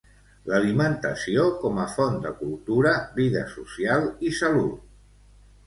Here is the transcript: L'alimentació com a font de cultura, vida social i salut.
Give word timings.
L'alimentació 0.51 1.43
com 1.65 1.77
a 1.83 1.85
font 1.97 2.17
de 2.25 2.33
cultura, 2.41 2.95
vida 3.21 3.47
social 3.55 4.11
i 4.31 4.35
salut. 4.43 4.85